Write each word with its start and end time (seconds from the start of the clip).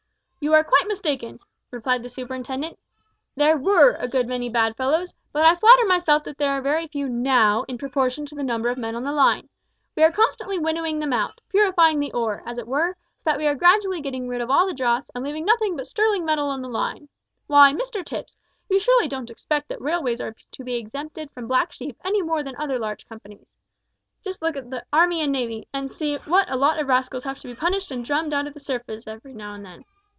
"You 0.43 0.53
are 0.55 0.63
quite 0.63 0.87
mistaken," 0.87 1.39
replied 1.69 2.01
the 2.01 2.09
superintendent. 2.09 2.79
"There 3.35 3.55
were 3.57 3.91
a 3.93 4.07
good 4.07 4.25
many 4.27 4.49
bad 4.49 4.75
fellows, 4.75 5.13
but 5.31 5.45
I 5.45 5.55
flatter 5.55 5.85
myself 5.85 6.23
that 6.23 6.39
there 6.39 6.49
are 6.53 6.63
very 6.63 6.87
few 6.87 7.07
now 7.07 7.61
in 7.67 7.77
proportion 7.77 8.25
to 8.25 8.33
the 8.33 8.41
number 8.43 8.67
of 8.69 8.77
men 8.79 8.95
on 8.95 9.03
the 9.03 9.11
line. 9.11 9.49
We 9.95 10.01
are 10.01 10.11
constantly 10.11 10.57
winnowing 10.57 10.97
them 10.97 11.13
out, 11.13 11.41
purifying 11.49 11.99
the 11.99 12.11
ore, 12.13 12.41
as 12.43 12.57
it 12.57 12.65
were, 12.65 12.95
so 13.19 13.23
that 13.25 13.37
we 13.37 13.45
are 13.45 13.53
gradually 13.53 14.01
getting 14.01 14.27
rid 14.27 14.41
of 14.41 14.49
all 14.49 14.65
the 14.65 14.73
dross, 14.73 15.11
and 15.13 15.23
leaving 15.23 15.45
nothing 15.45 15.75
but 15.75 15.85
sterling 15.85 16.25
metal 16.25 16.47
on 16.49 16.63
the 16.63 16.69
line. 16.69 17.07
Why, 17.45 17.71
Mr 17.71 18.03
Tipps, 18.03 18.35
you 18.67 18.79
surely 18.79 19.07
don't 19.07 19.29
expect 19.29 19.69
that 19.69 19.79
railways 19.79 20.19
are 20.19 20.35
to 20.53 20.63
be 20.63 20.73
exempted 20.73 21.29
from 21.29 21.47
black 21.47 21.71
sheep 21.71 21.95
any 22.03 22.23
more 22.23 22.41
than 22.41 22.55
other 22.57 22.79
large 22.79 23.07
companies. 23.07 23.53
Just 24.23 24.41
look 24.41 24.57
at 24.57 24.71
the 24.71 24.83
army 24.91 25.21
and 25.21 25.31
navy, 25.31 25.67
and 25.71 25.91
see 25.91 26.15
what 26.25 26.49
a 26.51 26.57
lot 26.57 26.79
of 26.79 26.87
rascals 26.87 27.25
have 27.25 27.37
to 27.37 27.47
be 27.47 27.53
punished 27.53 27.91
and 27.91 28.03
drummed 28.03 28.33
out 28.33 28.47
of 28.47 28.55
the 28.55 28.59
service 28.59 29.05
every 29.05 29.35
now 29.35 29.53
and 29.53 29.63
then. 29.63 29.85